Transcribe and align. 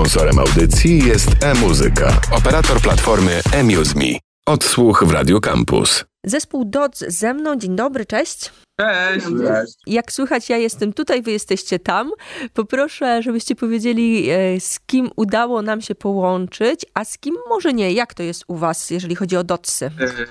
Sponsorem 0.00 0.38
audycji 0.38 0.98
jest 0.98 1.28
e-muzyka, 1.44 2.20
operator 2.32 2.80
platformy 2.80 3.40
eMuseMe. 3.52 4.18
Odsłuch 4.46 5.04
w 5.06 5.10
Radio 5.10 5.40
Campus. 5.40 6.04
Zespół 6.24 6.64
DOC 6.64 6.98
ze 6.98 7.34
mną. 7.34 7.56
Dzień 7.56 7.76
dobry, 7.76 8.06
cześć. 8.06 8.52
Cześć. 8.80 9.26
Cześć. 9.26 9.72
Jak 9.86 10.12
słychać, 10.12 10.48
ja 10.48 10.56
jestem 10.56 10.92
tutaj, 10.92 11.22
wy 11.22 11.30
jesteście 11.30 11.78
tam. 11.78 12.10
Poproszę, 12.54 13.22
żebyście 13.22 13.56
powiedzieli, 13.56 14.30
e, 14.30 14.60
z 14.60 14.80
kim 14.80 15.10
udało 15.16 15.62
nam 15.62 15.80
się 15.80 15.94
połączyć, 15.94 16.86
a 16.94 17.04
z 17.04 17.18
kim 17.18 17.34
może 17.48 17.72
nie. 17.72 17.92
Jak 17.92 18.14
to 18.14 18.22
jest 18.22 18.44
u 18.48 18.56
was, 18.56 18.90
jeżeli 18.90 19.14
chodzi 19.14 19.36
o 19.36 19.44
dotsy? 19.44 19.84
E, 19.86 20.26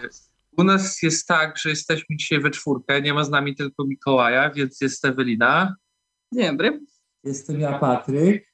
u 0.57 0.63
nas 0.63 1.01
jest 1.03 1.27
tak, 1.27 1.57
że 1.57 1.69
jesteśmy 1.69 2.15
dzisiaj 2.17 2.39
we 2.39 2.49
czwórkę, 2.49 3.01
nie 3.01 3.13
ma 3.13 3.23
z 3.23 3.29
nami 3.29 3.55
tylko 3.55 3.85
Mikołaja, 3.85 4.49
więc 4.49 4.81
jest 4.81 5.05
Ewelina. 5.05 5.75
Dzień 6.33 6.47
dobry. 6.47 6.79
Jestem 7.23 7.59
ja, 7.59 7.79
Patryk. 7.79 8.48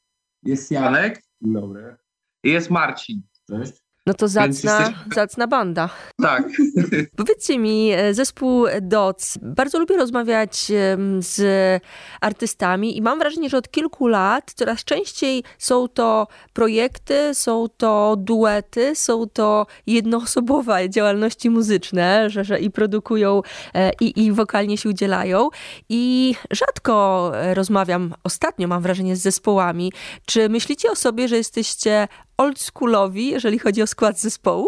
Jest 0.46 0.72
Janek. 0.72 1.24
Dobry. 1.42 1.98
I 2.44 2.52
jest 2.52 2.70
Marcin. 2.70 3.22
Cześć. 3.48 3.85
No 4.08 4.14
to 4.14 4.28
zacna, 4.28 4.80
jesteś... 4.80 4.96
zacna 5.16 5.48
banda. 5.48 5.90
Tak. 6.22 6.44
Powiedzcie 7.18 7.60
mi, 7.60 7.92
e, 7.92 8.14
zespół 8.14 8.66
DOC, 8.82 9.38
bardzo 9.42 9.80
lubię 9.80 9.98
rozmawiać 9.98 10.72
z 11.20 11.42
artystami 12.22 12.98
i 12.98 13.02
mam 13.02 13.20
wrażenie, 13.20 13.50
że 13.50 13.58
od 13.58 13.72
kilku 13.72 14.08
lat 14.08 14.54
coraz 14.56 14.84
częściej 14.84 15.44
są 15.58 15.88
to 15.88 16.28
projekty, 16.54 17.36
są 17.36 17.66
to 17.78 18.16
duety, 18.18 18.96
są 18.96 19.30
to 19.30 19.68
jednoosobowe 19.88 20.90
działalności 20.90 21.50
muzyczne, 21.50 22.30
że, 22.30 22.44
że 22.44 22.60
i 22.60 22.72
produkują, 22.72 23.42
e, 23.74 23.92
i, 24.02 24.24
i 24.26 24.32
wokalnie 24.32 24.78
się 24.78 24.90
udzielają. 24.90 25.50
I 25.90 26.36
rzadko 26.52 27.32
rozmawiam, 27.54 28.14
ostatnio 28.24 28.68
mam 28.68 28.82
wrażenie, 28.82 29.16
z 29.16 29.22
zespołami. 29.22 29.92
Czy 30.26 30.50
myślicie 30.50 30.92
o 30.92 30.96
sobie, 30.96 31.28
że 31.28 31.38
jesteście 31.38 32.08
oldschoolowi, 32.38 33.28
jeżeli 33.28 33.60
chodzi 33.60 33.82
o 33.82 33.88
skład 33.88 34.20
zespołu? 34.20 34.68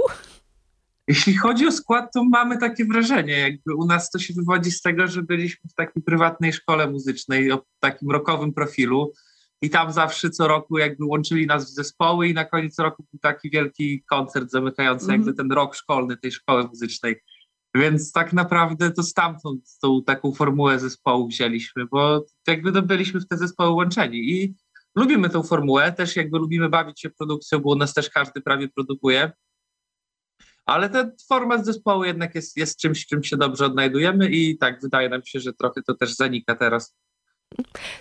Jeśli 1.08 1.38
chodzi 1.38 1.68
o 1.68 1.72
skład, 1.72 2.09
to 2.14 2.24
mamy 2.24 2.58
takie 2.58 2.86
wrażenie, 2.86 3.40
jakby 3.40 3.76
u 3.76 3.86
nas 3.86 4.09
to 4.09 4.20
się 4.20 4.34
wywodzi 4.34 4.72
z 4.72 4.82
tego, 4.82 5.08
że 5.08 5.24
byliśmy 5.24 5.70
w 5.70 5.74
takiej 5.74 6.04
prywatnej 6.04 6.54
szkole 6.54 6.92
muzycznej 6.92 7.52
o 7.52 7.64
takim 7.80 8.12
rokowym 8.12 8.54
profilu 8.54 9.14
i 9.62 9.70
tam 9.70 9.92
zawsze 9.92 10.30
co 10.30 10.48
roku 10.48 10.78
jakby 10.78 11.06
łączyli 11.06 11.48
nas 11.48 11.72
w 11.72 11.74
zespoły 11.74 12.28
i 12.28 12.34
na 12.34 12.46
koniec 12.46 12.80
roku 12.80 13.06
był 13.12 13.20
taki 13.20 13.50
wielki 13.50 14.04
koncert 14.09 14.52
zamykający 14.52 15.06
mm. 15.06 15.16
jakby 15.16 15.34
ten 15.34 15.52
rok 15.52 15.76
szkolny 15.76 16.18
tej 16.18 16.31
szkoły 16.31 16.64
muzycznej. 16.64 17.16
Więc 17.76 18.12
tak 18.12 18.34
naprawdę 18.34 18.92
to 18.92 19.04
stamtąd 19.04 19.78
tą 19.81 20.04
taką 20.04 20.34
formułę 20.34 20.80
zespołu 20.80 21.28
wzięliśmy, 21.28 21.86
bo 21.86 22.26
jakby 22.48 22.72
no 22.72 22.81
byliśmy 22.81 23.20
w 23.20 23.28
te 23.28 23.38
zespoły 23.38 23.70
łączeni 23.70 24.18
i 24.18 24.56
lubimy 24.98 25.30
tę 25.30 25.44
formułę, 25.44 25.92
też 25.92 26.16
jakby 26.16 26.38
lubimy 26.38 26.70
bawić 26.70 27.02
się 27.02 27.09
produkcją, 27.09 27.59
bo 27.59 27.70
u 27.70 27.76
nas 27.76 27.94
też 27.94 28.09
każdy 28.09 28.42
prawie 28.42 28.67
produkuje. 28.67 29.31
Ale 30.66 30.90
ten 30.90 31.12
format 31.28 31.66
zespołu 31.66 32.03
jednak 32.03 32.36
jest, 32.36 32.58
jest 32.58 32.80
czymś, 32.80 33.06
czym 33.06 33.23
się 33.23 33.38
dobrze 33.38 33.66
odnajdujemy 33.66 34.30
i 34.30 34.58
tak 34.58 34.81
wydaje 34.81 35.09
nam 35.09 35.23
się, 35.23 35.40
że 35.40 35.53
trochę 35.53 35.81
to 35.81 35.95
też 35.95 36.16
zanika 36.16 36.56
teraz. 36.56 36.95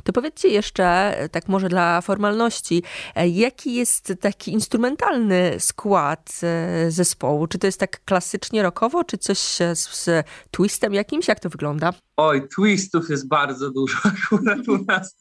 To 0.05 0.13
powiedzcie 0.13 0.49
jeszcze, 0.49 1.15
tak 1.33 1.49
może 1.49 1.69
dla 1.69 2.01
formalności, 2.01 2.83
jaki 3.27 3.75
jest 3.75 4.15
taki 4.21 4.53
instrumentalny 4.53 5.57
skład 5.59 6.41
e, 6.43 6.91
zespołu? 6.91 7.47
Czy 7.47 7.59
to 7.59 7.67
jest 7.67 7.81
tak 7.81 8.05
klasycznie 8.05 8.63
rockowo, 8.63 9.05
czy 9.05 9.19
coś 9.19 9.39
z, 9.39 9.79
z 9.79 10.27
twistem 10.51 10.95
jakimś? 10.95 11.29
Jak 11.29 11.41
to 11.41 11.49
wygląda? 11.49 11.93
Oj, 12.17 12.49
twistów 12.57 13.11
jest 13.11 13.29
bardzo 13.29 13.71
dużo 13.71 13.99
akurat 14.25 14.69
u 14.69 14.85
nas. 14.85 15.17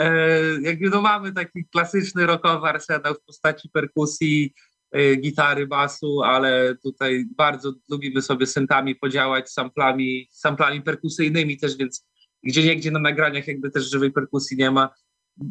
E, 0.00 0.60
jakby 0.62 0.90
no 0.90 1.02
mamy 1.02 1.32
taki 1.32 1.64
klasyczny 1.64 2.26
rockowy 2.26 2.66
arsenał 2.66 3.14
w 3.14 3.20
postaci 3.20 3.68
perkusji, 3.68 4.54
e, 4.92 5.16
gitary, 5.16 5.66
basu, 5.66 6.22
ale 6.22 6.76
tutaj 6.82 7.24
bardzo 7.36 7.72
lubimy 7.90 8.22
sobie 8.22 8.46
syntami 8.46 8.94
podziałać, 8.94 9.50
samplami, 9.50 10.28
samplami 10.32 10.82
perkusyjnymi 10.82 11.58
też, 11.58 11.76
więc 11.76 12.06
gdzie 12.42 12.64
niegdzie 12.64 12.90
na 12.90 12.98
nagraniach 12.98 13.48
jakby 13.48 13.70
też 13.70 13.90
żywej 13.90 14.12
perkusji 14.12 14.56
nie 14.56 14.70
ma. 14.70 14.88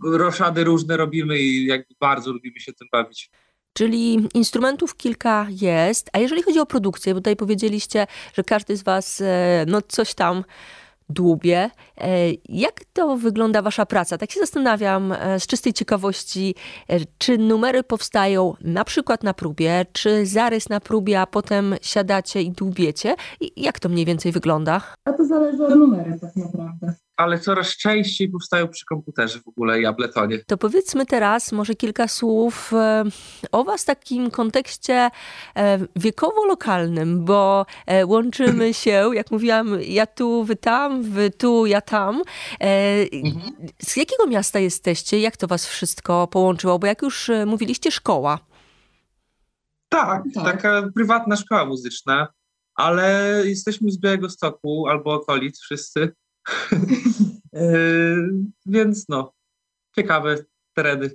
Roszady 0.04 0.64
różne 0.64 0.98
robimy 0.98 1.40
i 1.40 1.66
jakby 1.66 1.96
bardzo 2.00 2.32
lubimy 2.32 2.60
się 2.60 2.74
tym 2.74 2.88
bawić. 2.92 3.30
Czyli 3.74 4.28
instrumentów 4.34 4.98
kilka 4.98 5.48
jest, 5.50 6.10
a 6.14 6.20
jeżeli 6.20 6.44
chodzi 6.44 6.60
o 6.60 6.66
produkcję, 6.66 7.14
bo 7.14 7.20
tutaj 7.20 7.36
powiedzieliście, 7.36 8.08
że 8.34 8.44
każdy 8.44 8.78
z 8.78 8.84
Was 8.84 9.22
e, 9.22 9.66
no 9.68 9.82
coś 9.82 10.14
tam 10.14 10.44
dłubie. 11.10 11.70
E, 11.98 12.10
jak 12.50 12.86
to 12.94 13.18
wygląda 13.18 13.62
wasza 13.62 13.86
praca? 13.86 14.18
Tak 14.18 14.32
się 14.32 14.40
zastanawiam 14.40 15.12
e, 15.12 15.40
z 15.40 15.48
czystej 15.48 15.74
ciekawości, 15.74 16.56
e, 16.88 17.00
czy 17.18 17.38
numery 17.38 17.84
powstają 17.84 18.54
na 18.62 18.84
przykład 18.84 19.24
na 19.24 19.34
próbie, 19.34 19.86
czy 19.92 20.26
zarys 20.26 20.70
na 20.70 20.80
próbie, 20.80 21.22
a 21.22 21.28
potem 21.28 21.76
siadacie 21.82 22.42
i 22.42 22.52
dłubiecie? 22.52 23.16
I 23.42 23.62
jak 23.62 23.80
to 23.80 23.90
mniej 23.90 24.06
więcej 24.06 24.32
wygląda? 24.32 24.82
A 25.06 25.14
to 25.14 25.26
zależy 25.26 25.66
od 25.66 25.76
numeru 25.76 26.20
tak 26.22 26.36
naprawdę 26.36 26.94
ale 27.20 27.40
coraz 27.40 27.78
częściej 27.78 28.30
powstają 28.30 28.68
przy 28.68 28.86
komputerze 28.86 29.40
w 29.40 29.48
ogóle 29.48 29.82
i 29.82 29.86
Abletonie. 29.86 30.40
To 30.48 30.58
powiedzmy 30.58 31.06
teraz 31.06 31.52
może 31.52 31.76
kilka 31.76 32.08
słów 32.08 32.74
e, 32.74 33.04
o 33.52 33.64
Was 33.64 33.84
w 33.84 33.86
takim 33.86 34.32
kontekście 34.32 35.10
e, 35.56 35.80
wiekowo-lokalnym, 35.96 37.26
bo 37.26 37.66
e, 37.86 38.06
łączymy 38.06 38.74
się, 38.84 39.10
jak 39.14 39.32
mówiłam, 39.32 39.78
ja 39.82 40.06
tu, 40.06 40.44
wy 40.44 40.56
tam, 40.56 41.04
wy 41.04 41.32
tu, 41.32 41.66
ja 41.66 41.82
tam. 41.82 42.22
Mhm. 42.60 43.52
Z 43.80 43.98
jakiego 43.98 44.28
miasta 44.28 44.60
jesteście? 44.60 45.20
Jak 45.20 45.38
to 45.38 45.48
Was 45.48 45.68
wszystko 45.68 46.28
połączyło? 46.28 46.80
Bo 46.80 46.88
jak 46.88 47.02
już 47.02 47.32
mówiliście, 47.46 47.92
szkoła. 47.92 48.40
Tak, 49.90 50.24
tak. 50.34 50.44
taka 50.44 50.90
prywatna 50.96 51.36
szkoła 51.36 51.66
muzyczna, 51.66 52.28
ale 52.76 53.34
jesteśmy 53.46 53.92
z 53.92 54.00
Białego 54.00 54.30
Stoku 54.30 54.88
albo 54.88 55.14
okolic 55.14 55.60
wszyscy. 55.60 56.12
E, 57.54 57.62
więc 58.66 59.06
no, 59.10 59.34
ciekawe 59.96 60.36
tereny. 60.74 61.10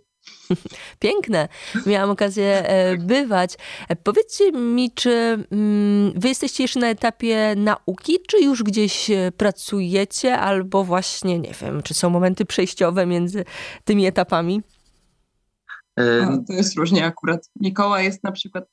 Piękne. 0.98 1.48
Miałam 1.86 2.10
okazję 2.10 2.68
e, 2.68 2.96
bywać. 2.96 3.56
E, 3.88 3.96
powiedzcie 3.96 4.52
mi, 4.52 4.90
czy 4.94 5.10
mm, 5.50 6.12
wy 6.16 6.28
jesteście 6.28 6.64
jeszcze 6.64 6.80
na 6.80 6.88
etapie 6.88 7.54
nauki, 7.56 8.18
czy 8.28 8.40
już 8.40 8.62
gdzieś 8.62 9.10
pracujecie, 9.36 10.38
albo 10.38 10.84
właśnie, 10.84 11.38
nie 11.38 11.52
wiem, 11.60 11.82
czy 11.82 11.94
są 11.94 12.10
momenty 12.10 12.44
przejściowe 12.44 13.06
między 13.06 13.44
tymi 13.84 14.06
etapami? 14.06 14.62
No, 15.96 16.44
to 16.46 16.52
jest 16.52 16.76
różnie 16.76 17.06
akurat. 17.06 17.50
Mikołaj 17.60 18.04
jest 18.04 18.24
na 18.24 18.32
przykład 18.32 18.64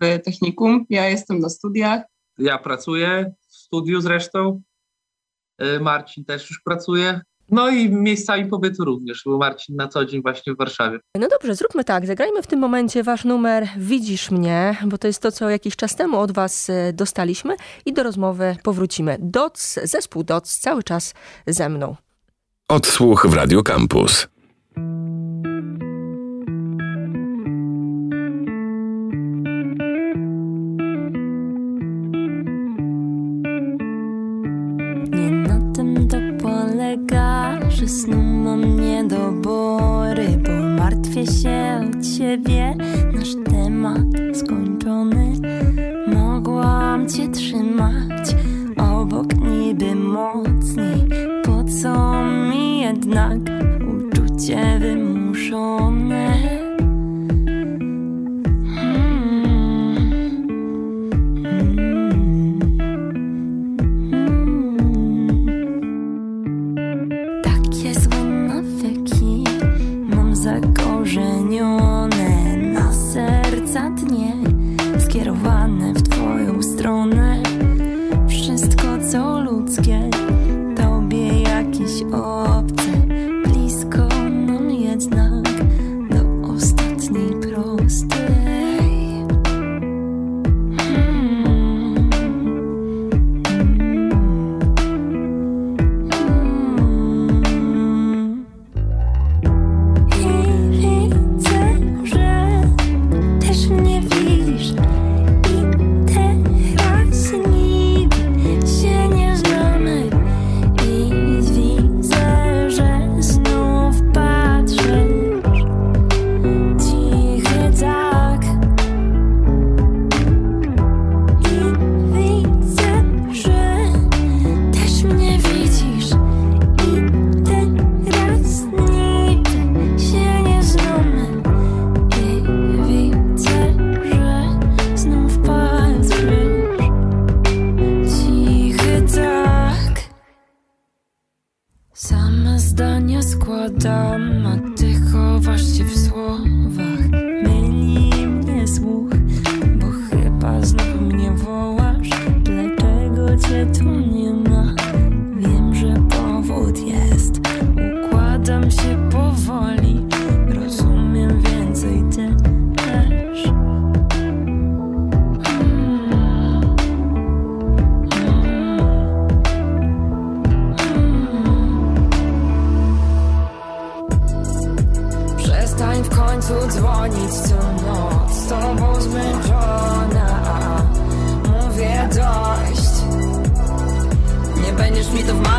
w 0.00 0.22
technikum, 0.24 0.86
ja 0.90 1.08
jestem 1.08 1.38
na 1.38 1.48
studiach. 1.48 2.02
Ja 2.38 2.58
pracuję 2.58 3.34
w 3.48 3.54
studiu 3.54 4.00
zresztą. 4.00 4.62
E, 5.62 5.80
Marcin 5.80 6.24
też 6.24 6.50
już 6.50 6.60
pracuje. 6.64 7.20
No 7.50 7.68
i 7.68 7.90
miejscami 7.90 8.46
pobytu 8.46 8.84
również, 8.84 9.22
bo 9.26 9.38
Marcin 9.38 9.76
na 9.76 9.88
co 9.88 10.04
dzień 10.04 10.22
właśnie 10.22 10.54
w 10.54 10.56
Warszawie. 10.56 10.98
No 11.18 11.28
dobrze, 11.28 11.54
zróbmy 11.54 11.84
tak. 11.84 12.06
Zagrajmy 12.06 12.42
w 12.42 12.46
tym 12.46 12.60
momencie 12.60 13.02
wasz 13.02 13.24
numer 13.24 13.68
Widzisz 13.76 14.30
mnie, 14.30 14.76
bo 14.86 14.98
to 14.98 15.06
jest 15.06 15.22
to, 15.22 15.32
co 15.32 15.50
jakiś 15.50 15.76
czas 15.76 15.96
temu 15.96 16.18
od 16.18 16.32
was 16.32 16.70
e, 16.70 16.92
dostaliśmy 16.92 17.56
i 17.86 17.92
do 17.92 18.02
rozmowy 18.02 18.56
powrócimy. 18.62 19.16
Doc, 19.20 19.78
zespół 19.84 20.24
Doc 20.24 20.58
cały 20.58 20.82
czas 20.82 21.14
ze 21.46 21.68
mną. 21.68 21.96
Odsłuch 22.68 23.26
w 23.26 23.34
Radio 23.34 23.62
Campus. 23.62 24.31
Że 37.82 37.88
snu 37.88 38.22
mam 38.22 38.80
niedobory 38.80 40.28
Bo 40.44 40.82
martwię 40.82 41.26
się 41.26 41.80
o 41.80 42.02
ciebie. 42.18 42.76
Nasz 43.12 43.34
temat 43.50 44.00
skończony. 44.34 45.32
Mogłam 46.06 47.08
cię 47.08 47.28
trzymać 47.28 48.36
Obok 48.76 49.34
niby 49.34 49.94
mocniej 49.94 51.08
Po 51.44 51.64
co 51.64 52.22
mi 52.24 52.80
jednak 52.80 53.38
Uczucie 53.94 54.78
wymuszone 54.80 56.11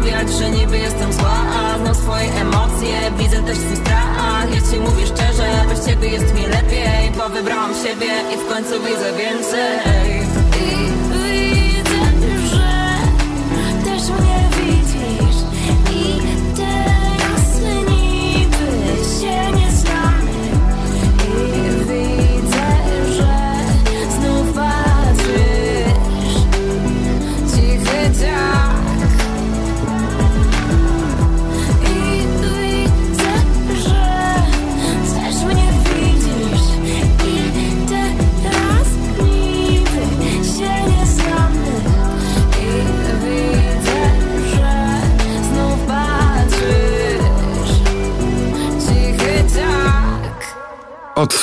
wmawiać, 0.03 0.33
że 0.33 0.49
niby 0.49 0.77
jestem 0.77 1.13
zła 1.13 1.35
A 1.55 1.77
znam 1.79 1.95
swoje 1.95 2.33
emocje, 2.33 3.11
widzę 3.17 3.43
też 3.43 3.57
twój 3.57 3.75
strach. 3.75 4.55
Ja 4.55 4.61
ci 4.71 4.79
mówię 4.79 5.05
szczerze, 5.05 5.65
bez 5.69 5.85
ciebie 5.85 6.09
jest 6.09 6.35
mi 6.35 6.41
lepiej 6.41 7.11
Bo 7.17 7.29
wybrałam 7.29 7.73
siebie 7.73 8.11
i 8.33 8.37
w 8.37 8.47
końcu 8.49 8.71
widzę 8.83 9.13
więcej 9.17 10.32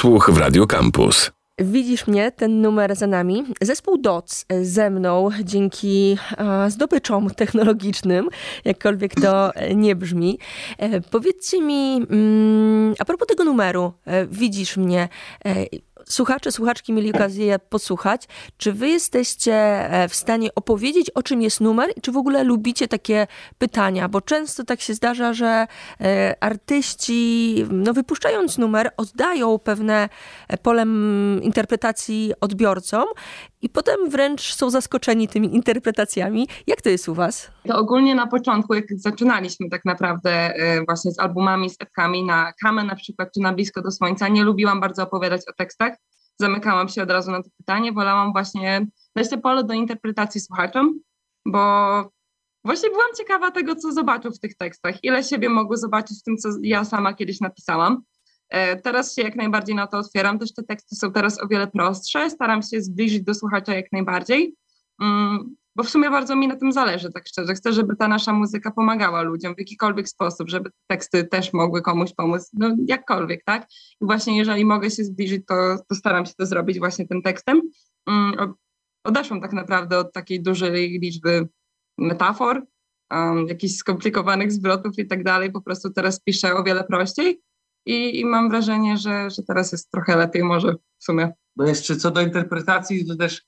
Odsłuch 0.01 0.31
w 0.31 0.39
Radio 0.39 0.67
Campus. 0.67 1.31
Widzisz 1.59 2.07
mnie, 2.07 2.33
ten 2.33 2.61
numer 2.61 2.97
za 2.97 3.07
nami. 3.07 3.45
Zespół 3.61 3.99
DOC 3.99 4.47
ze 4.63 4.91
mną 4.91 5.29
dzięki 5.45 6.17
e, 6.39 6.71
zdobyczom 6.71 7.31
technologicznym, 7.31 8.29
jakkolwiek 8.65 9.15
to 9.15 9.51
nie 9.75 9.97
brzmi. 9.97 10.39
E, 10.79 11.01
powiedzcie 11.01 11.63
mi, 11.63 12.07
mm, 12.11 12.95
a 12.99 13.05
propos 13.05 13.29
tego 13.29 13.45
numeru, 13.45 13.93
e, 14.05 14.27
widzisz 14.27 14.77
mnie, 14.77 15.09
e, 15.45 15.65
słuchacze, 16.11 16.53
słuchaczki 16.53 16.93
mieli 16.93 17.11
okazję 17.15 17.59
posłuchać. 17.59 18.29
Czy 18.57 18.73
wy 18.73 18.89
jesteście 18.89 19.55
e, 19.55 20.09
w 20.09 20.15
stanie 20.15 20.55
opowiedzieć, 20.55 21.11
o 21.11 21.23
czym 21.23 21.43
jest 21.43 21.61
numer? 21.61 21.91
Czy 22.03 22.13
w 22.13 22.17
ogóle 22.17 22.45
lubicie 22.45 22.89
takie 22.89 23.27
pytania? 23.59 24.09
Bo 24.09 24.21
często 24.21 24.65
tak 24.65 24.81
się 24.81 24.95
zdarza, 24.95 25.33
że 25.33 25.67
e, 26.01 26.35
artyści, 26.41 27.55
no 27.71 27.93
wypuszczając 27.93 28.59
numer, 28.59 28.91
oddają 28.97 29.59
pewne 29.59 30.09
e, 30.49 30.59
pole 30.59 30.87
interpretacji 31.43 32.33
odbiorcom 32.41 33.05
i 33.63 33.69
potem 33.69 34.11
wręcz 34.11 34.55
są 34.55 34.71
zaskoczeni 34.71 35.29
tymi 35.29 35.55
interpretacjami. 35.55 36.49
Jak 36.67 36.83
to 36.83 36.89
jest 36.89 37.09
u 37.09 37.15
was? 37.15 37.51
To 37.69 37.79
ogólnie 37.79 38.15
na 38.15 38.27
początku, 38.27 38.75
jak 38.75 38.85
zaczynaliśmy 38.97 39.71
tak 39.71 39.85
naprawdę 39.85 40.55
właśnie 40.87 41.13
z 41.13 41.19
albumami, 41.19 41.71
z 41.71 41.77
epkami 41.81 42.25
na 42.25 42.53
Kamę 42.63 42.85
na 42.85 42.95
przykład, 42.95 43.29
czy 43.35 43.41
na 43.41 43.53
Blisko 43.53 43.83
do 43.83 43.91
Słońca, 43.91 44.29
nie 44.29 44.45
lubiłam 44.45 44.81
bardzo 44.81 45.03
opowiadać 45.03 45.41
o 45.49 45.53
tekstach, 45.53 45.97
zamykałam 46.41 46.89
się 46.89 47.03
od 47.03 47.11
razu 47.11 47.31
na 47.31 47.43
to 47.43 47.49
pytanie. 47.57 47.93
Wolałam 47.93 48.33
właśnie 48.33 48.87
dać 49.17 49.31
te 49.31 49.39
pole 49.39 49.65
do 49.65 49.75
interpretacji 49.75 50.41
słuchaczom, 50.41 51.01
bo 51.47 51.61
właśnie 52.65 52.91
byłam 52.91 53.09
ciekawa 53.19 53.51
tego, 53.51 53.77
co 53.77 53.93
zobaczą 53.93 54.31
w 54.31 54.39
tych 54.39 54.57
tekstach, 54.57 55.05
ile 55.05 55.25
siebie 55.25 55.49
mogą 55.49 55.77
zobaczyć 55.77 56.21
w 56.21 56.23
tym, 56.23 56.37
co 56.37 56.49
ja 56.63 56.85
sama 56.85 57.15
kiedyś 57.15 57.41
napisałam. 57.41 58.03
E, 58.51 58.77
teraz 58.77 59.15
się 59.15 59.23
jak 59.23 59.37
najbardziej 59.37 59.75
na 59.75 59.87
to 59.87 59.99
otwieram, 59.99 60.39
też 60.39 60.55
te 60.55 60.63
teksty 60.63 60.97
są 60.97 61.13
teraz 61.13 61.43
o 61.43 61.49
wiele 61.49 61.67
prostsze, 61.67 62.31
staram 62.31 62.63
się 62.63 62.83
zbliżyć 62.83 63.23
do 63.23 63.35
słuchacza 63.35 63.75
jak 63.75 63.93
najbardziej. 63.93 64.55
Mm, 65.01 65.57
bo 65.77 65.83
w 65.83 65.91
sumie 65.91 66.11
bardzo 66.11 66.37
mi 66.37 66.49
na 66.49 66.57
tym 66.57 66.73
zależy, 66.73 67.13
tak 67.13 67.29
szczerze. 67.29 67.55
Chcę, 67.55 67.73
żeby 67.73 67.97
ta 67.97 68.09
nasza 68.09 68.33
muzyka 68.33 68.71
pomagała 68.71 69.23
ludziom 69.23 69.55
w 69.55 69.59
jakikolwiek 69.59 70.09
sposób, 70.09 70.51
żeby 70.51 70.71
teksty 70.87 71.25
też 71.25 71.53
mogły 71.53 71.83
komuś 71.83 72.13
pomóc, 72.13 72.51
no 72.53 72.77
jakkolwiek, 72.87 73.45
tak? 73.45 73.67
I 74.01 74.07
właśnie 74.07 74.39
jeżeli 74.39 74.65
mogę 74.65 74.91
się 74.91 75.05
zbliżyć, 75.05 75.47
to, 75.47 75.55
to 75.89 75.95
staram 75.95 76.27
się 76.27 76.33
to 76.39 76.47
zrobić 76.47 76.79
właśnie 76.79 77.09
tym 77.09 77.23
tekstem. 77.23 77.63
Um, 78.07 78.55
odeszłam 79.05 79.41
tak 79.41 79.53
naprawdę 79.53 79.99
od 79.99 80.13
takiej 80.13 80.43
dużej 80.43 81.01
liczby 81.03 81.49
metafor, 81.99 82.63
um, 83.11 83.47
jakichś 83.49 83.75
skomplikowanych 83.75 84.53
zwrotów 84.53 84.99
i 84.99 85.07
tak 85.07 85.25
dalej. 85.25 85.53
Po 85.53 85.61
prostu 85.61 85.91
teraz 85.91 86.21
piszę 86.21 86.55
o 86.55 86.65
wiele 86.65 86.85
prościej 86.85 87.41
i, 87.87 88.21
i 88.21 88.25
mam 88.25 88.51
wrażenie, 88.51 88.99
że, 88.99 89.31
że 89.31 89.43
teraz 89.43 89.73
jest 89.73 89.91
trochę 89.91 90.17
lepiej 90.17 90.45
może 90.45 90.73
w 90.99 91.05
sumie. 91.05 91.33
Bo 91.57 91.65
jeszcze 91.65 91.97
co 91.97 92.11
do 92.11 92.21
interpretacji, 92.21 93.07
to 93.07 93.17
też 93.17 93.43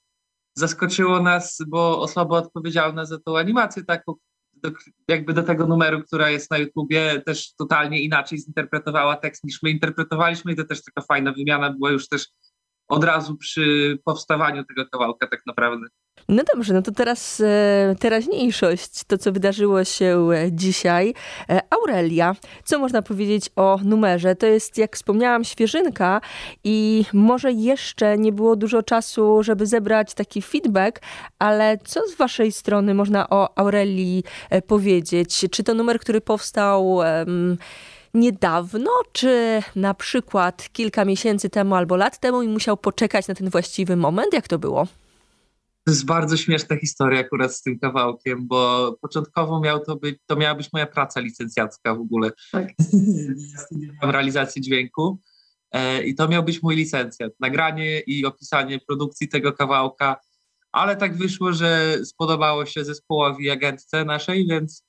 zaskoczyło 0.54 1.22
nas, 1.22 1.58
bo 1.66 2.00
osoba 2.00 2.38
odpowiedzialna 2.38 3.04
za 3.04 3.18
tą 3.18 3.38
animację 3.38 3.84
taką, 3.84 4.14
do, 4.52 4.70
jakby 5.08 5.32
do 5.32 5.42
tego 5.42 5.66
numeru, 5.66 6.02
która 6.02 6.30
jest 6.30 6.50
na 6.50 6.58
YouTubie, 6.58 7.22
też 7.26 7.54
totalnie 7.54 8.02
inaczej 8.02 8.38
zinterpretowała 8.38 9.16
tekst 9.16 9.44
niż 9.44 9.62
my 9.62 9.70
interpretowaliśmy 9.70 10.52
i 10.52 10.56
to 10.56 10.64
też 10.64 10.82
taka 10.82 11.06
fajna 11.06 11.32
wymiana 11.32 11.70
była 11.70 11.90
już 11.90 12.08
też 12.08 12.28
od 12.92 13.04
razu 13.04 13.36
przy 13.36 13.98
powstawaniu 14.04 14.64
tego 14.64 14.86
kawałka 14.86 15.26
tak 15.26 15.40
naprawdę. 15.46 15.86
No 16.28 16.42
dobrze, 16.54 16.74
no 16.74 16.82
to 16.82 16.92
teraz 16.92 17.40
e, 17.40 17.94
teraźniejszość, 18.00 19.04
to 19.06 19.18
co 19.18 19.32
wydarzyło 19.32 19.84
się 19.84 20.30
dzisiaj. 20.50 21.14
E, 21.48 21.60
Aurelia, 21.70 22.36
co 22.64 22.78
można 22.78 23.02
powiedzieć 23.02 23.50
o 23.56 23.78
numerze? 23.84 24.36
To 24.36 24.46
jest, 24.46 24.78
jak 24.78 24.96
wspomniałam, 24.96 25.44
świeżynka 25.44 26.20
i 26.64 27.04
może 27.12 27.52
jeszcze 27.52 28.18
nie 28.18 28.32
było 28.32 28.56
dużo 28.56 28.82
czasu, 28.82 29.42
żeby 29.42 29.66
zebrać 29.66 30.14
taki 30.14 30.42
feedback, 30.42 31.00
ale 31.38 31.78
co 31.84 32.00
z 32.08 32.14
waszej 32.14 32.52
strony 32.52 32.94
można 32.94 33.30
o 33.30 33.58
Aurelii 33.58 34.24
e, 34.50 34.62
powiedzieć? 34.62 35.46
Czy 35.50 35.62
to 35.64 35.74
numer, 35.74 35.98
który 35.98 36.20
powstał 36.20 36.98
niedawno, 38.14 38.90
czy 39.12 39.62
na 39.76 39.94
przykład 39.94 40.68
kilka 40.72 41.04
miesięcy 41.04 41.50
temu 41.50 41.74
albo 41.74 41.96
lat 41.96 42.18
temu 42.18 42.42
i 42.42 42.48
musiał 42.48 42.76
poczekać 42.76 43.28
na 43.28 43.34
ten 43.34 43.50
właściwy 43.50 43.96
moment? 43.96 44.32
Jak 44.32 44.48
to 44.48 44.58
było? 44.58 44.86
To 45.84 45.92
jest 45.92 46.04
bardzo 46.04 46.36
śmieszna 46.36 46.76
historia 46.76 47.20
akurat 47.20 47.54
z 47.54 47.62
tym 47.62 47.78
kawałkiem, 47.78 48.46
bo 48.46 48.92
początkowo 49.00 49.60
miał 49.60 49.84
to 49.84 49.96
być, 49.96 50.18
to 50.26 50.36
miała 50.36 50.54
być 50.54 50.72
moja 50.72 50.86
praca 50.86 51.20
licencjacka 51.20 51.94
w 51.94 52.00
ogóle. 52.00 52.30
Tak. 52.52 52.68
w 54.02 54.10
realizacji 54.10 54.62
dźwięku. 54.62 55.20
E, 55.72 56.02
I 56.02 56.14
to 56.14 56.28
miał 56.28 56.42
być 56.42 56.62
mój 56.62 56.76
licencjat. 56.76 57.32
Nagranie 57.40 58.00
i 58.00 58.26
opisanie 58.26 58.78
produkcji 58.78 59.28
tego 59.28 59.52
kawałka, 59.52 60.20
ale 60.72 60.96
tak 60.96 61.16
wyszło, 61.16 61.52
że 61.52 61.98
spodobało 62.04 62.66
się 62.66 62.84
zespołowi 62.84 63.50
agentce 63.50 64.04
naszej, 64.04 64.46
więc 64.46 64.84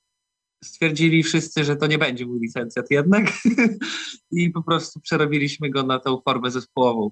stwierdzili 0.64 1.22
wszyscy, 1.22 1.64
że 1.64 1.76
to 1.76 1.86
nie 1.86 1.98
będzie 1.98 2.26
mój 2.26 2.40
licencjat 2.40 2.90
jednak 2.90 3.32
i 4.32 4.50
po 4.50 4.62
prostu 4.62 5.00
przerobiliśmy 5.00 5.70
go 5.70 5.82
na 5.82 5.98
tą 5.98 6.20
formę 6.20 6.50
zespołową. 6.50 7.10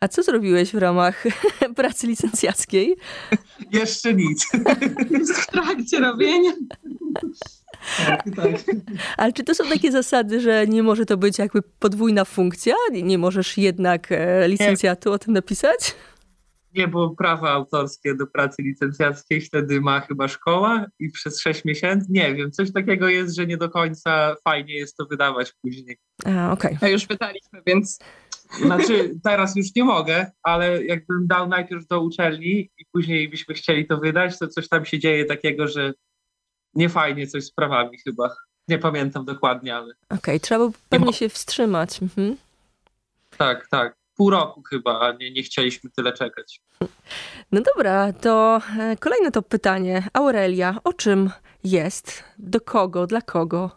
A 0.00 0.08
co 0.08 0.22
zrobiłeś 0.22 0.72
w 0.72 0.78
ramach 0.78 1.24
pracy 1.76 2.06
licencjackiej? 2.06 2.96
Jeszcze 3.72 4.14
nic. 4.14 4.46
W 5.44 5.46
trakcie 5.46 6.00
robienia. 6.00 6.52
Tak, 8.06 8.22
tak. 8.36 8.50
Ale 9.16 9.32
czy 9.32 9.44
to 9.44 9.54
są 9.54 9.68
takie 9.68 9.92
zasady, 9.92 10.40
że 10.40 10.66
nie 10.66 10.82
może 10.82 11.06
to 11.06 11.16
być 11.16 11.38
jakby 11.38 11.62
podwójna 11.62 12.24
funkcja? 12.24 12.74
Nie 13.02 13.18
możesz 13.18 13.58
jednak 13.58 14.12
e, 14.12 14.48
licencjatu 14.48 15.08
nie. 15.08 15.14
o 15.14 15.18
tym 15.18 15.34
napisać? 15.34 15.94
Nie, 16.74 16.88
bo 16.88 17.10
prawa 17.10 17.50
autorskie 17.50 18.14
do 18.14 18.26
pracy 18.26 18.62
licencjackiej 18.62 19.40
wtedy 19.40 19.80
ma 19.80 20.00
chyba 20.00 20.28
szkoła 20.28 20.86
i 20.98 21.10
przez 21.10 21.40
sześć 21.40 21.64
miesięcy, 21.64 22.06
nie 22.10 22.34
wiem, 22.34 22.52
coś 22.52 22.72
takiego 22.72 23.08
jest, 23.08 23.36
że 23.36 23.46
nie 23.46 23.56
do 23.56 23.70
końca 23.70 24.36
fajnie 24.44 24.74
jest 24.74 24.96
to 24.96 25.06
wydawać 25.06 25.52
później. 25.62 25.98
A, 26.24 26.52
okej. 26.52 26.76
Okay. 26.76 26.88
A 26.88 26.92
już 26.92 27.06
pytaliśmy, 27.06 27.62
więc 27.66 27.98
znaczy, 28.60 29.14
teraz 29.24 29.56
już 29.56 29.66
nie 29.76 29.84
mogę, 29.84 30.30
ale 30.42 30.84
jakbym 30.84 31.26
dał 31.26 31.48
najpierw 31.48 31.86
do 31.86 32.00
uczelni 32.00 32.70
i 32.78 32.86
później 32.92 33.28
byśmy 33.28 33.54
chcieli 33.54 33.86
to 33.86 33.98
wydać, 33.98 34.38
to 34.38 34.48
coś 34.48 34.68
tam 34.68 34.84
się 34.84 34.98
dzieje 34.98 35.24
takiego, 35.24 35.68
że 35.68 35.92
nie 36.74 36.88
fajnie 36.88 37.26
coś 37.26 37.44
z 37.44 37.52
prawami 37.52 37.98
chyba. 37.98 38.34
Nie 38.68 38.78
pamiętam 38.78 39.24
dokładnie, 39.24 39.76
ale... 39.76 39.94
Okej, 40.04 40.18
okay, 40.18 40.40
trzeba 40.40 40.70
pewnie 40.88 41.12
się 41.12 41.28
wstrzymać. 41.28 42.02
Mhm. 42.02 42.36
Tak, 43.38 43.68
tak. 43.68 44.01
Pół 44.16 44.30
roku 44.30 44.62
chyba, 44.62 45.00
a 45.00 45.12
nie, 45.12 45.30
nie 45.30 45.42
chcieliśmy 45.42 45.90
tyle 45.90 46.12
czekać. 46.12 46.60
No 47.52 47.60
dobra, 47.60 48.12
to 48.12 48.60
e, 48.78 48.96
kolejne 48.96 49.30
to 49.30 49.42
pytanie. 49.42 50.08
Aurelia, 50.12 50.78
o 50.84 50.92
czym 50.92 51.30
jest? 51.64 52.24
Do 52.38 52.60
kogo? 52.60 53.06
Dla 53.06 53.22
kogo? 53.22 53.70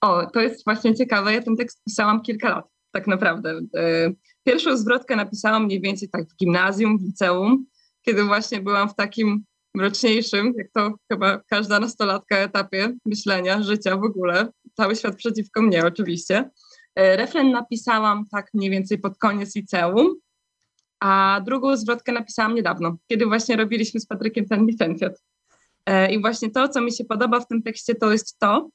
O, 0.00 0.26
to 0.26 0.40
jest 0.40 0.64
właśnie 0.64 0.94
ciekawe. 0.94 1.34
Ja 1.34 1.42
ten 1.42 1.56
tekst 1.56 1.84
pisałam 1.84 2.22
kilka 2.22 2.48
lat 2.48 2.64
tak 2.92 3.06
naprawdę. 3.06 3.60
E, 3.76 4.12
pierwszą 4.44 4.76
zwrotkę 4.76 5.16
napisałam 5.16 5.64
mniej 5.64 5.80
więcej 5.80 6.08
tak 6.08 6.28
w 6.28 6.36
gimnazjum, 6.36 6.98
w 6.98 7.02
liceum, 7.02 7.66
kiedy 8.02 8.24
właśnie 8.24 8.60
byłam 8.60 8.88
w 8.88 8.94
takim 8.94 9.44
mroczniejszym, 9.74 10.54
jak 10.56 10.66
to 10.74 10.94
chyba 11.12 11.38
każda 11.38 11.80
nastolatka 11.80 12.36
etapie 12.36 12.96
myślenia, 13.06 13.62
życia 13.62 13.96
w 13.96 14.04
ogóle. 14.04 14.48
Cały 14.76 14.96
świat 14.96 15.16
przeciwko 15.16 15.62
mnie 15.62 15.86
oczywiście. 15.86 16.50
E, 16.94 17.16
refren 17.16 17.50
napisałam 17.50 18.24
tak 18.30 18.54
mniej 18.54 18.70
więcej 18.70 18.98
pod 18.98 19.18
koniec 19.18 19.56
liceum, 19.56 20.14
a 21.00 21.40
drugą 21.46 21.76
zwrotkę 21.76 22.12
napisałam 22.12 22.54
niedawno, 22.54 22.96
kiedy 23.06 23.26
właśnie 23.26 23.56
robiliśmy 23.56 24.00
z 24.00 24.06
Patrykiem 24.06 24.46
ten 24.46 24.66
licencjat. 24.66 25.22
E, 25.86 26.12
I 26.12 26.20
właśnie 26.20 26.50
to, 26.50 26.68
co 26.68 26.80
mi 26.80 26.92
się 26.92 27.04
podoba 27.04 27.40
w 27.40 27.46
tym 27.46 27.62
tekście, 27.62 27.94
to 27.94 28.12
jest 28.12 28.38
to, 28.38 28.68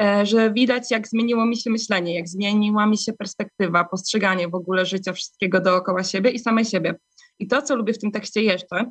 e, 0.00 0.26
że 0.26 0.52
widać, 0.52 0.90
jak 0.90 1.08
zmieniło 1.08 1.46
mi 1.46 1.56
się 1.56 1.70
myślenie, 1.70 2.14
jak 2.14 2.28
zmieniła 2.28 2.86
mi 2.86 2.98
się 2.98 3.12
perspektywa, 3.12 3.84
postrzeganie 3.84 4.48
w 4.48 4.54
ogóle 4.54 4.86
życia, 4.86 5.12
wszystkiego 5.12 5.60
dookoła 5.60 6.04
siebie 6.04 6.30
i 6.30 6.38
samej 6.38 6.64
siebie. 6.64 6.94
I 7.38 7.48
to, 7.48 7.62
co 7.62 7.76
lubię 7.76 7.92
w 7.92 7.98
tym 7.98 8.12
tekście 8.12 8.42
jeszcze, 8.42 8.90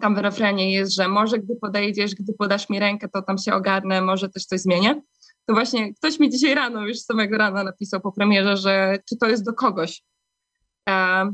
tam 0.00 0.14
w 0.14 0.18
refrenie 0.18 0.72
jest, 0.72 0.94
że 0.94 1.08
może 1.08 1.38
gdy 1.38 1.56
podejdziesz, 1.56 2.14
gdy 2.14 2.32
podasz 2.38 2.68
mi 2.68 2.78
rękę, 2.78 3.08
to 3.08 3.22
tam 3.22 3.38
się 3.38 3.54
ogarnę, 3.54 4.00
może 4.00 4.28
też 4.28 4.44
coś 4.44 4.60
zmienię. 4.60 5.02
To 5.46 5.54
właśnie 5.54 5.94
ktoś 5.94 6.18
mi 6.18 6.30
dzisiaj 6.30 6.54
rano, 6.54 6.86
już 6.86 6.98
samego 6.98 7.38
rana 7.38 7.64
napisał 7.64 8.00
po 8.00 8.12
premierze, 8.12 8.56
że 8.56 8.98
czy 9.08 9.16
to 9.16 9.28
jest 9.28 9.44
do 9.44 9.52
kogoś. 9.52 10.02
E, 10.88 11.24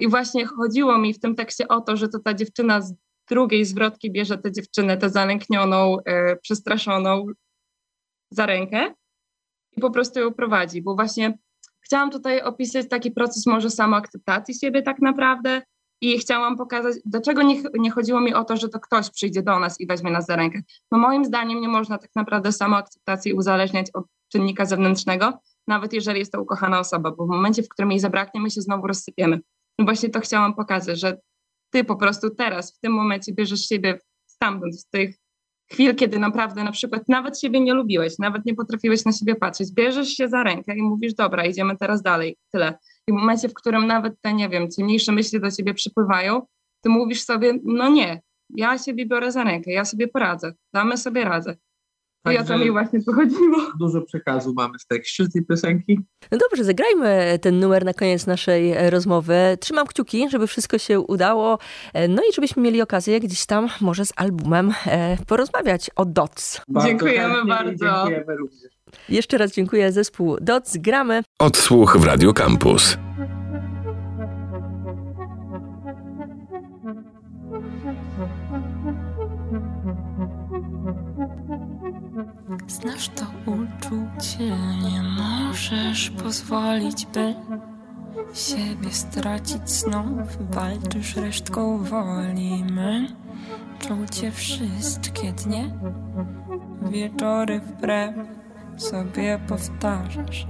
I 0.00 0.08
właśnie 0.08 0.46
chodziło 0.46 0.98
mi 0.98 1.14
w 1.14 1.20
tym 1.20 1.34
tekście 1.34 1.68
o 1.68 1.80
to, 1.80 1.96
że 1.96 2.08
to 2.08 2.18
ta 2.18 2.34
dziewczyna 2.34 2.80
z 2.80 2.94
drugiej 3.28 3.64
zwrotki 3.64 4.12
bierze 4.12 4.38
tę 4.38 4.52
dziewczynę, 4.52 4.96
tę 4.96 5.10
zalęknioną, 5.10 5.96
e, 6.04 6.36
przestraszoną 6.36 7.26
za 8.30 8.46
rękę 8.46 8.94
i 9.76 9.80
po 9.80 9.90
prostu 9.90 10.20
ją 10.20 10.34
prowadzi, 10.34 10.82
bo 10.82 10.94
właśnie 10.94 11.38
chciałam 11.80 12.10
tutaj 12.10 12.42
opisać 12.42 12.88
taki 12.88 13.10
proces 13.10 13.46
może 13.46 13.70
samoakceptacji 13.70 14.54
siebie 14.54 14.82
tak 14.82 14.98
naprawdę 15.00 15.62
i 16.00 16.18
chciałam 16.18 16.56
pokazać, 16.56 16.96
dlaczego 17.04 17.42
nie, 17.42 17.62
nie 17.74 17.90
chodziło 17.90 18.20
mi 18.20 18.34
o 18.34 18.44
to, 18.44 18.56
że 18.56 18.68
to 18.68 18.80
ktoś 18.80 19.10
przyjdzie 19.10 19.42
do 19.42 19.58
nas 19.58 19.80
i 19.80 19.86
weźmie 19.86 20.10
nas 20.10 20.26
za 20.26 20.36
rękę. 20.36 20.62
No 20.92 20.98
moim 20.98 21.24
zdaniem 21.24 21.60
nie 21.60 21.68
można 21.68 21.98
tak 21.98 22.10
naprawdę 22.16 22.52
samoakceptacji 22.52 23.32
uzależniać 23.32 23.86
od 23.94 24.04
czynnika 24.32 24.64
zewnętrznego, 24.64 25.32
nawet 25.66 25.92
jeżeli 25.92 26.18
jest 26.18 26.32
to 26.32 26.42
ukochana 26.42 26.78
osoba, 26.78 27.10
bo 27.10 27.26
w 27.26 27.28
momencie, 27.28 27.62
w 27.62 27.68
którym 27.68 27.90
jej 27.90 28.00
zabraknie, 28.00 28.40
my 28.40 28.50
się 28.50 28.60
znowu 28.60 28.86
rozsypiemy. 28.86 29.40
No 29.78 29.84
właśnie 29.84 30.08
to 30.08 30.20
chciałam 30.20 30.54
pokazać, 30.54 31.00
że 31.00 31.18
ty 31.70 31.84
po 31.84 31.96
prostu 31.96 32.30
teraz, 32.30 32.76
w 32.76 32.80
tym 32.80 32.92
momencie 32.92 33.32
bierzesz 33.32 33.68
siebie 33.68 33.98
stamtąd, 34.26 34.80
z 34.80 34.86
tych 34.86 35.16
chwil, 35.70 35.94
kiedy 35.94 36.18
naprawdę 36.18 36.64
na 36.64 36.72
przykład 36.72 37.02
nawet 37.08 37.40
siebie 37.40 37.60
nie 37.60 37.74
lubiłeś, 37.74 38.18
nawet 38.18 38.44
nie 38.46 38.54
potrafiłeś 38.54 39.04
na 39.04 39.12
siebie 39.12 39.34
patrzeć, 39.34 39.72
bierzesz 39.72 40.08
się 40.08 40.28
za 40.28 40.42
rękę 40.42 40.76
i 40.76 40.82
mówisz, 40.82 41.14
dobra, 41.14 41.46
idziemy 41.46 41.76
teraz 41.76 42.02
dalej, 42.02 42.36
tyle. 42.52 42.78
I 43.08 43.12
w 43.12 43.14
momencie, 43.14 43.48
w 43.48 43.54
którym 43.54 43.86
nawet 43.86 44.20
te, 44.20 44.34
nie 44.34 44.48
wiem, 44.48 44.70
ciemniejsze 44.70 45.12
myśli 45.12 45.40
do 45.40 45.50
ciebie 45.50 45.74
przypływają, 45.74 46.42
ty 46.80 46.88
mówisz 46.88 47.22
sobie, 47.22 47.54
no 47.64 47.88
nie, 47.88 48.22
ja 48.50 48.78
siebie 48.78 49.06
biorę 49.06 49.32
za 49.32 49.44
rękę, 49.44 49.72
ja 49.72 49.84
sobie 49.84 50.08
poradzę, 50.08 50.54
damy 50.72 50.96
sobie 50.96 51.24
radę. 51.24 51.56
I 52.26 52.28
o 52.36 52.42
to 52.42 52.48
Także- 52.48 52.64
mi 52.64 52.70
właśnie 52.70 53.02
tu 53.04 53.12
chodziło. 53.12 53.56
Dużo 53.78 54.02
przekazu 54.02 54.52
mamy 54.56 54.78
w 54.78 54.86
tekście 54.86 55.28
tej 55.28 55.44
piosenki. 55.44 56.00
No 56.32 56.38
dobrze, 56.38 56.64
zagrajmy 56.64 57.38
ten 57.42 57.60
numer 57.60 57.84
na 57.84 57.94
koniec 57.94 58.26
naszej 58.26 58.72
e, 58.72 58.90
rozmowy. 58.90 59.34
Trzymam 59.60 59.86
kciuki, 59.86 60.30
żeby 60.30 60.46
wszystko 60.46 60.78
się 60.78 61.00
udało. 61.00 61.58
E, 61.94 62.08
No 62.08 62.22
i 62.30 62.34
żebyśmy 62.34 62.62
mieli 62.62 62.82
okazję 62.82 63.20
gdzieś 63.20 63.46
tam 63.46 63.68
może 63.80 64.06
z 64.06 64.12
albumem 64.16 64.72
e, 64.86 65.16
porozmawiać 65.26 65.90
o 65.96 66.04
DOTS. 66.04 66.60
Bardzo 66.68 66.88
Dziękujemy 66.88 67.44
bardzo. 67.44 67.86
Dziękujemy 67.86 68.36
również. 68.36 68.72
Jeszcze 69.08 69.38
raz 69.38 69.52
dziękuję 69.52 69.92
zespół 69.92 70.36
DOTS. 70.40 70.76
Gramy. 70.76 71.22
Odsłuch 71.38 71.96
w 71.96 72.04
Radio 72.04 72.32
Campus. 72.32 72.98
Znasz 82.88 83.08
to 83.08 83.24
uczucie, 83.46 84.56
nie 84.82 85.02
możesz 85.02 86.10
pozwolić, 86.10 87.06
by 87.06 87.34
siebie 88.34 88.90
stracić 88.90 89.70
znów. 89.70 90.50
Walczysz 90.50 91.16
resztką 91.16 91.84
woli, 91.84 92.64
męczą 92.64 94.06
cię 94.12 94.30
wszystkie 94.30 95.32
dnie. 95.32 95.74
Wieczory 96.90 97.60
wbrew 97.60 98.14
sobie 98.76 99.40
powtarzasz, 99.48 100.46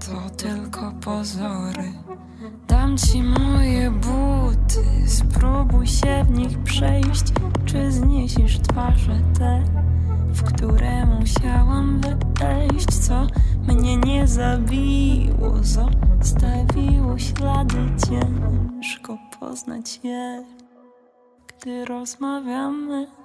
to 0.00 0.30
tylko 0.36 0.92
pozory. 0.92 1.92
Dam 2.68 2.96
ci 2.96 3.22
moje 3.22 3.90
buty, 3.90 5.08
spróbuj 5.08 5.86
się 5.86 6.24
w 6.24 6.30
nich 6.30 6.58
przejść. 6.58 7.24
Czy 7.64 7.92
zniesiesz 7.92 8.58
twarze 8.58 9.20
te? 9.38 9.62
W 10.32 10.42
które 10.42 11.06
musiałam 11.06 12.00
wejść, 12.40 13.06
co 13.06 13.26
mnie 13.68 13.96
nie 13.96 14.28
zabiło, 14.28 15.56
zostawiło 15.62 17.18
ślady 17.18 17.76
ciężko 18.08 19.18
poznać 19.40 20.00
je, 20.04 20.44
gdy 21.48 21.84
rozmawiamy. 21.84 23.19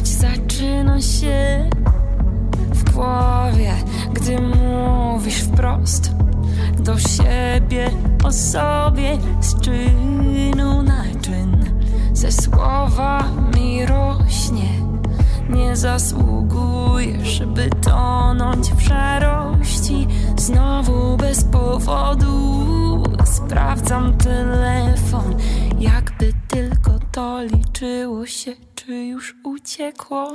Miłość 0.00 0.18
zaczyna 0.18 1.00
się 1.00 1.70
w 2.56 2.92
głowie, 2.92 3.74
gdy 4.12 4.38
mówisz 4.40 5.40
wprost 5.42 6.10
do 6.78 6.98
siebie 6.98 7.90
o 8.24 8.32
sobie 8.32 9.18
z 9.40 9.60
czynu 9.60 10.82
na 10.82 11.04
czyn. 11.22 11.64
Ze 12.12 12.32
słowami 12.32 13.86
rośnie, 13.86 14.68
nie 15.50 15.76
zasługujesz, 15.76 17.42
by 17.46 17.70
tonąć 17.70 18.72
w 18.72 18.82
szarości. 18.82 20.06
Znowu 20.36 21.16
bez 21.16 21.44
powodu 21.44 22.64
sprawdzam 23.24 24.16
telefon, 24.16 25.34
jakby 25.78 26.32
tylko 26.48 26.90
to 27.12 27.42
liczyło 27.42 28.26
się, 28.26 28.52
czy 28.90 28.96
już 28.96 29.34
uciekło. 29.44 30.34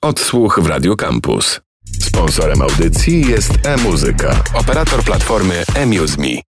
Odsłuch 0.00 0.60
w 0.60 0.66
Radio 0.66 0.96
Campus. 0.96 1.60
Sponsorem 2.16 2.62
audycji 2.62 3.26
jest 3.30 3.66
e-muzyka, 3.66 4.44
operator 4.54 5.02
platformy 5.04 5.64
eMuseMe. 5.74 6.42